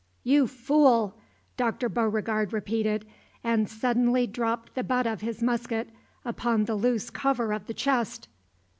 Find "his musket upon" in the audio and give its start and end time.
5.21-6.65